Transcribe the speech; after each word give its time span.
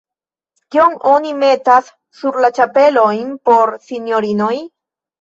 Kion 0.75 0.95
oni 1.09 1.33
metas 1.43 1.93
sur 2.23 2.41
la 2.47 2.51
ĉapelojn 2.57 3.33
por 3.49 3.77
sinjorinoj? 3.89 4.55